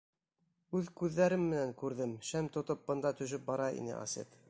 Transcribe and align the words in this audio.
—Үҙ 0.79 0.87
күҙҙәрем 1.01 1.45
менән 1.51 1.75
күрҙем, 1.83 2.17
шәм 2.31 2.51
тотоп 2.57 2.85
бында 2.91 3.17
төшөп 3.21 3.49
бара 3.53 3.73
ине 3.83 3.99
Асет. 4.05 4.39